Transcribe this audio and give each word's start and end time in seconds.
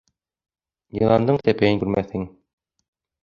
Йыландың 0.99 1.37
тәпәйен 1.47 1.81
күрмәҫһең. 1.83 2.23